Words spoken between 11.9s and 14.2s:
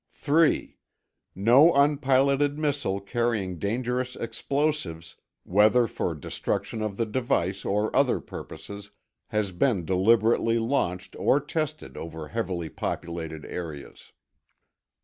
over heavily populated areas.